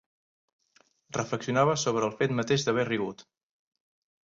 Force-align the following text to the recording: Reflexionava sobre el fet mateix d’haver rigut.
Reflexionava 1.17 1.77
sobre 1.83 2.03
el 2.09 2.17
fet 2.23 2.35
mateix 2.41 2.67
d’haver 2.71 2.89
rigut. 2.91 3.25